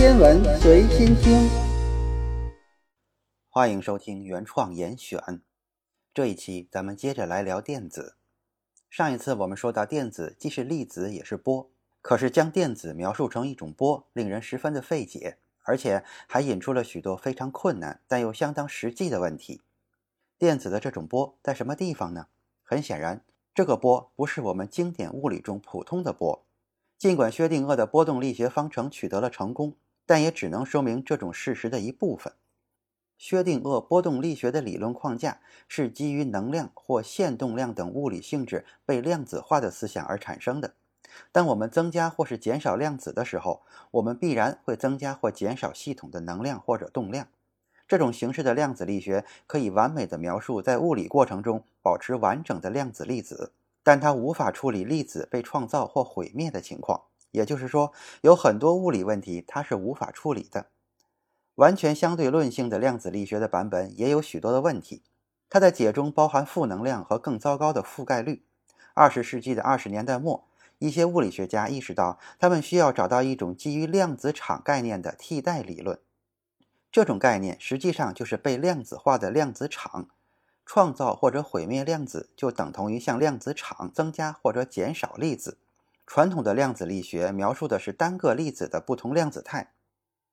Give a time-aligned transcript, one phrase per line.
[0.00, 1.46] 天文随心听，
[3.50, 5.42] 欢迎收听原创严选。
[6.14, 8.16] 这一期咱们接着来聊电子。
[8.88, 19.60] 上一次我们说到，电子既是粒子也是波，可是将电子描述成一种波，令人十分的费解，而且还引出了许多非常困难但又相当实际的问题。
[20.38, 22.28] 电子的这种波在什么地方呢？
[22.62, 23.22] 很显然，
[23.54, 26.46] 这个波不是我们经典物理中普通的波。
[26.96, 29.76] 尽管薛定谔的波动力学方程取得了成功，
[30.10, 32.32] 但也只能说明这种事实的一部分。
[33.16, 40.74] 薛定谔波动力学的理论框架是基于能量或线动量等物理性质被量子化的思想而产生的。
[41.30, 47.28] 当我们增加或是减少量子的时候，我们必然会增加或减少系统的能量或者动量。
[47.86, 53.52] 这种形式的量子力学可以完美的描述在物理过程中保持完整的量子粒子，
[53.84, 57.02] 但它无法处理粒子被创造或毁灭的情况。
[57.30, 60.66] 也就是说，有很多物理问题它是无法处理的。
[61.56, 65.02] 完全相对论性的量子力学的版本也有许多的问题，
[65.48, 68.44] 它的解中包含负能量和更糟糕的覆盖率。
[68.94, 75.98] 二十世纪的二十年代末，一些物理学家意识到，他们需要找到一种基于量子场概念的替代理论。
[76.90, 80.08] 这种概念实际上就是被量子化的量子场。
[80.66, 85.58] 创造或者毁灭量子就等同于向量子场增加或者减少粒子。
[86.12, 89.74] 传统的量子力学描述的是单个粒子的不同量子态。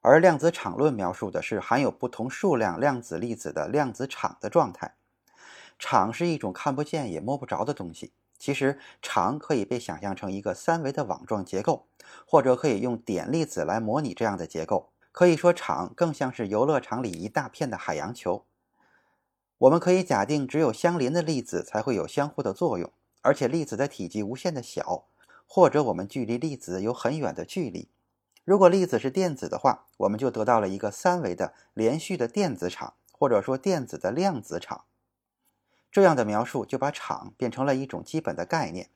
[0.00, 4.94] 而量子场论描述的是含有不同数量量子粒子的量子场的状态。
[5.78, 8.14] 场是一种看不见也摸不着的东西。
[8.38, 11.86] 其实，场可以被想象成一个三维的网状结构，
[12.26, 14.88] 或者可以用点粒子来模拟这样的结构。
[15.12, 18.46] 可以说，场更像是游乐场里一大片的海洋球。
[19.58, 25.04] 我们可以假定，只有相邻的粒子才会有相互的作用，而且粒子的体积无限的小，
[25.48, 27.88] 或者我们距离粒子有很远的距离。
[28.44, 34.84] 如果粒子是电子的话，我们就得到了一个三维的连续的电子场，或者说电子的量子场。
[35.90, 38.90] 这样的描述就把场变成了一种基本的概念，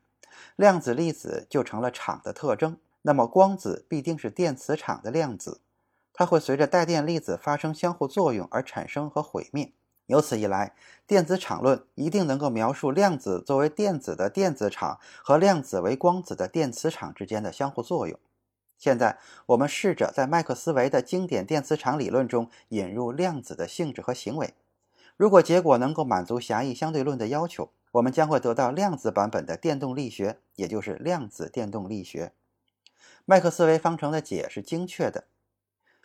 [0.57, 2.79] 量子粒子就成了场的特征。
[3.03, 5.61] 那么光子必定是电磁场的量子，
[6.13, 9.73] 它会随着带电粒子发生相互作用而产生和毁灭。
[10.13, 10.75] 由此一来，
[11.07, 18.19] 电子场论一定能够描述量子作为电子的电子场和量子为光子的电磁场之间的相互作用。
[18.77, 24.53] 现在，我们试着在麦克斯韦的经典电磁场理论中引入量子的性质和行为。
[25.17, 32.33] 如果结果能够满足狭义相对论的要求，我们将会得到量子版本的电动力学，也就是量子电动力学。
[33.25, 35.25] 麦克斯韦方程的解是精确的，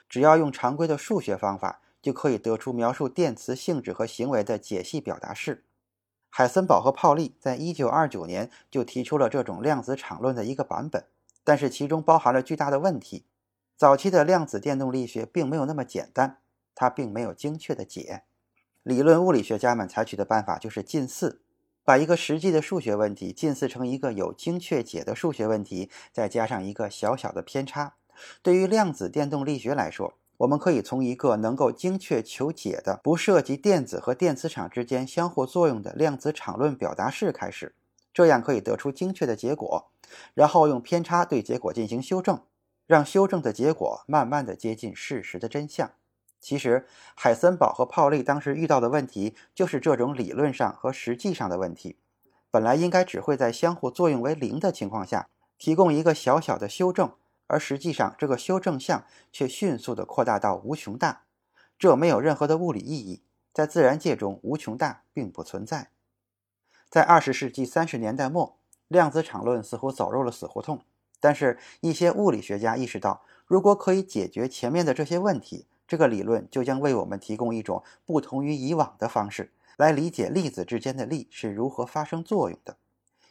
[0.07, 5.65] 只要用常规的数学方法，就可以得出描述电磁性质和行为的解析表达式。
[6.29, 11.03] 海森堡和泡利在一九二九年就提出了这种量子场论的一个版本。
[11.43, 13.25] 但是其中包含了巨大的问题。
[13.75, 16.37] 早期的量子电动力学并没有那么简单，
[16.73, 18.23] 它并没有精确的解。
[18.83, 21.41] 理论物理学家们采取的办法就是近似，
[21.83, 27.95] 把一个实际的数学问题近似成一个有精确解的数学问题，再加上一个小小的偏差。
[28.41, 37.73] 对于量子电动力学来说，我们可以从一个能够精确求解的、不涉及电子和电磁场之间相互作用的量子场论表达式开始。
[38.13, 39.91] 这样可以得出精确的结果，
[40.33, 42.41] 然后用偏差对结果进行修正，
[42.87, 45.91] 让修正的结果慢慢的接近事实的真相。
[46.39, 51.97] 其实，海森堡和泡利当时遇到的问题就是这种理论上和实际上的问题。
[52.49, 57.11] 本来应该只会在相互作用为零的情况下提供一个小小的修正，
[57.47, 61.23] 而实际上这个修正项却迅速的扩大到无穷大，
[61.79, 63.23] 这没有任何的物理意义。
[63.53, 65.89] 在自然界中，无穷大并不存在。
[66.89, 68.57] 在二十世纪三十年代末，
[68.87, 70.81] 量子场论似乎走入了死胡同。
[71.19, 82.77] 但是，一些物理学家意识到，如果可以解决前面的这些问题，这个理论就将为我们提供一种不同于以往的方式来理解粒子之间的力是如何发生作用的。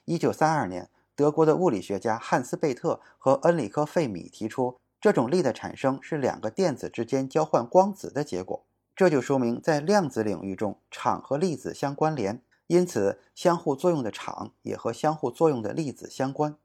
[0.05, 8.67] 一九三二年，德国的物理学家汉斯·贝特和恩里克·费米提出，这种力的产生是两个电子之间交换光子的结果。
[8.95, 12.43] 这就说明，在量子领域中，场和粒子相关联。
[12.67, 16.57] 因此，相互作用的场也和相互作用的粒子相关。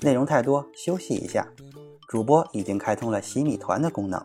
[0.00, 1.46] 内容太多，休息一下。
[2.08, 4.24] 主播已经开通了洗米团的功能，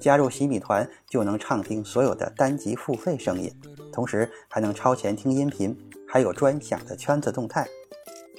[0.00, 3.54] 加入洗米团就能畅听所有的单集付费声音，
[3.92, 5.76] 同时还能超前听音频，
[6.12, 7.68] 还有专享的圈子动态。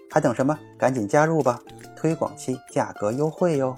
[0.09, 0.59] 还等什么？
[0.77, 1.61] 赶紧加入吧！
[1.95, 3.77] 推广期价格优惠哟。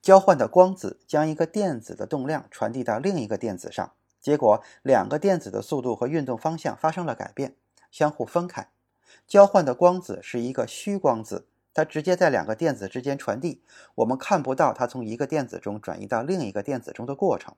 [0.00, 7.56] 交换的光子将一个电子的动量传递到另一个电子上，结果两个电子的速度和运动方向发生了改变。
[7.90, 8.68] 相互分开。
[9.26, 13.60] 交换的光子是一个虚光子，它直接在两个电子之间传递，
[13.96, 17.54] 我们看不到它从一个电子中转移到另一个电子中的过程。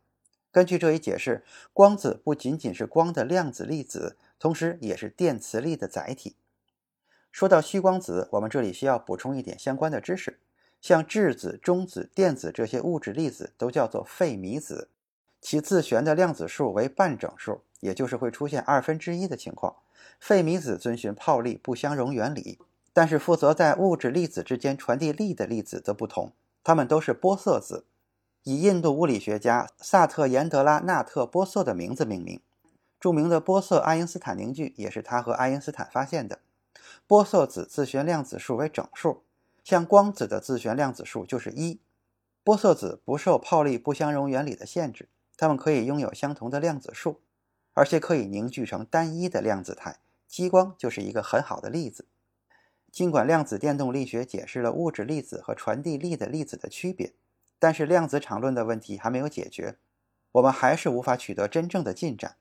[0.51, 6.37] 根据这一解释，光子不仅仅是光的量子粒子，同时也是电磁力的载体。
[7.31, 10.41] 说到虚光子，我们这里需要补充一点相关的知识。
[10.81, 14.89] 像质子、中子、电子这些物质粒子都叫做费米子，
[15.43, 19.77] 其自旋的量子数为半整数，也就是会出现二分之一的情况。
[20.19, 22.59] 费米子遵循泡利不相容原理，
[22.97, 26.33] 但是负责在物质粒子之间传递力的粒子则不同，
[26.65, 27.85] 它们都是玻色子，
[28.45, 32.41] 以印度物理学家萨特延德拉纳特玻色的名字命名。
[32.99, 36.39] 著名的玻色爱因斯坦凝聚也是他和爱因斯坦发现的。
[37.07, 39.23] 玻色子自旋量子数为整数，
[39.63, 41.79] 像光子的自旋量子数就是一。
[42.43, 47.21] 玻色子不受泡利不相容原理的限制，它们可以拥有相同的量子数。
[47.75, 52.07] 而且可以凝聚成单一的量子态，激光就是一个很好的例子。
[52.97, 57.13] 尽管量子电动力学解释了物质粒子和传递力的粒子的区别，
[57.59, 59.77] 但是量子场论的问题还没有解决，
[60.33, 62.37] 我们还是无法取得真正的进展。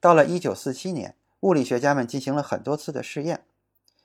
[0.00, 3.44] 到了1947年，物理学家们进行了很多次的试验，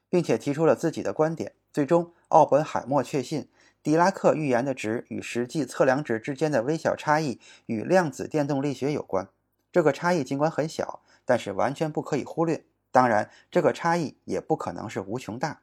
[0.07, 1.53] 并且提出了自己的观点。
[1.73, 3.49] 最终，奥本海默确信
[3.81, 9.27] 狄拉克预言的值与实际测量值之间的微小差异与量子电动力学有关。
[9.71, 12.65] 这个差异尽管很小，但是完全不可以忽略。
[12.91, 15.61] 当然，这个差异也不可能是无穷大。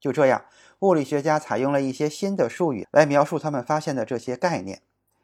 [0.00, 0.44] 就这样，
[0.80, 4.82] 物理学家采用了一些新的术语来描述他们发现的这些概念。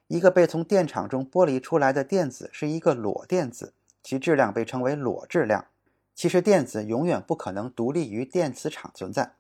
[0.09, 3.73] 一个被从电场中剥离出来的电子是一个裸电子，
[4.03, 5.67] 其质量被称为裸质量。
[6.15, 9.33] 其实，电子永远不可能独立于电磁场存在，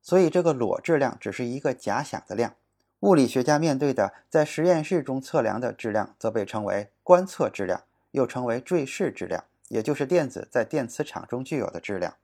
[0.00, 2.54] 所以这个裸质量只是一个假想的量。
[3.00, 7.82] 物理学家面对的在实验室中测量的质量则被称为观测质量。
[8.12, 12.14] 又称为坠势质量，也就是电子在电磁场中具有的质量。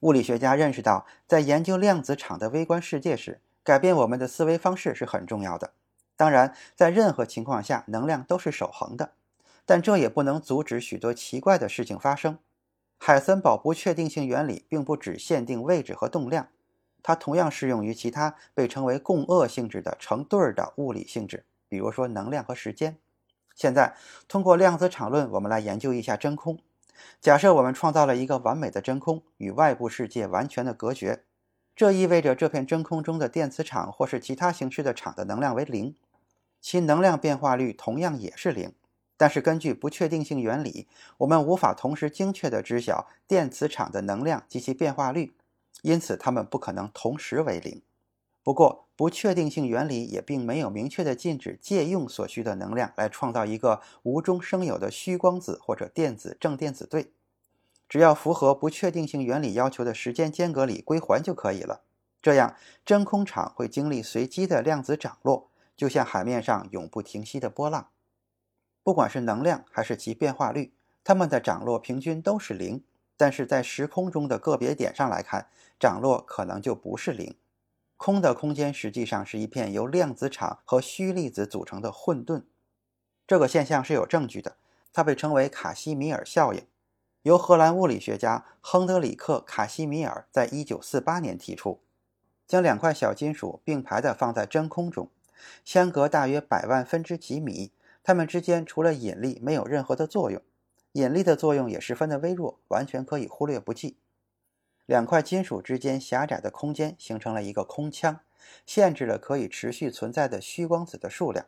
[0.00, 5.72] 物理学家认识到，在研究量子场的微观世界时，改变我们的思维方式是很重要的。
[6.16, 9.12] 当然，在任何情况下，能量都是守恒的，
[9.66, 12.38] 但这也不能阻止许多奇怪的事情发生。
[13.00, 16.48] 海森堡不确定性原理并不只限定位置和动量，
[17.02, 22.96] 它同样适用于其他被称为共轭性质的成对儿的物理性质，比如说能量和时间。
[23.56, 23.96] 现在，
[24.28, 26.60] 通过量子场论，我们来研究一下真空。
[27.20, 31.24] 假设我们创造了一个完美的真空，与外部世界完全的隔绝，
[31.74, 35.94] 这意味着这片真空中的电磁场或是其他形式的场的能量为零，
[36.60, 38.72] 其能量变化率同样也是零。
[39.16, 40.86] 但是，根据不确定性原理，
[41.18, 45.34] 我们无法同时精确地知晓电磁场的能量及其变化率，
[45.82, 47.82] 因此它们不可能同时为零。
[48.48, 57.12] 不过，不确定性原理也并没有明确的禁止借用所需的能量来创造一个无中生有的虚光子或者电子正电子对，
[57.90, 61.82] 只要符合不确定性原理要求的时间间隔里归还就可以了。
[62.22, 62.56] 这样，
[62.86, 67.88] 真空场会经历随机的量子涨落，就像海面上永不停息的波浪。
[68.82, 70.72] 不管是能量还是其变化率，
[71.04, 72.82] 它们的涨落平均都是零，
[73.18, 77.36] 但是在时空中的个别点上来看，涨落可能就不是零。
[77.98, 82.44] 空的空间实际上是一片由量子场和虚粒子组成的混沌。
[83.26, 84.56] 这个现象是有证据的，
[84.92, 86.64] 它被称为卡西米尔效应，
[87.22, 91.80] 由荷兰物理学家亨德里克·卡西米尔在一九四八年提出。
[92.46, 95.10] 将两块小金属并排地放在真空中，
[95.64, 100.40] 相隔大约百万分之几米，它们之间除了引力没有任何的作用，
[100.92, 103.98] 引力的作用也十分的微弱，完全可以忽略不计。
[104.88, 108.20] 两块金属之间狭窄的空间形成了一个空腔，
[108.64, 111.44] 限制了可以持续存在的虚光子的数量，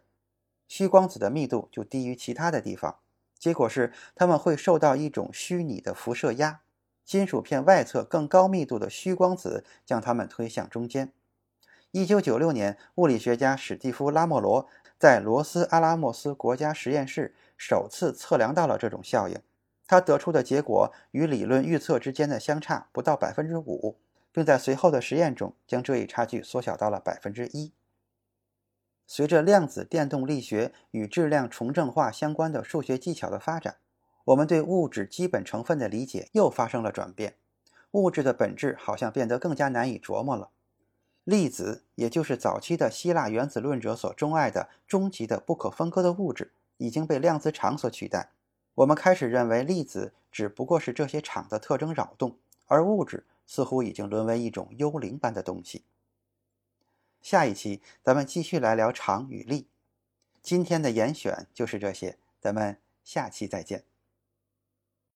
[0.68, 2.98] 虚光子的密度就低于其他的地方。
[3.38, 6.60] 结果是，它们会受到一种虚拟的辐射压，
[7.02, 11.10] 金属片外侧更高密度的虚光子将它们推向中间。
[11.92, 14.68] 一九九六年，物理学家史蒂夫·拉莫罗
[14.98, 19.40] 在罗斯阿拉莫斯国家实验室首次测量到了这种效应。
[19.90, 23.96] 他得出的结果与理论预测之间的相差不到百分之五，
[24.30, 27.72] 并在随后的实验中将这一差距缩小到了百分之一。
[29.04, 33.78] 随着量子电动力学与质量重正化相关的数学技巧的发展，
[34.26, 37.34] 我们对物质基本成分的理解又发生了转变。
[37.90, 40.50] 物质的本质好像变得更加难以琢磨了。
[41.24, 48.30] 粒子，也就是早期的希腊原子论者所钟爱的终极的不可分割的物质，已经被量子场所取代。
[48.74, 55.84] 我们开始认为粒子只不过是这些场的特征扰动，而物质似乎已经沦为一种幽灵般的东西。
[57.20, 59.66] 下一期咱们继续来聊场与力。
[60.40, 63.89] 今天的严选就是这些，咱们下期再见。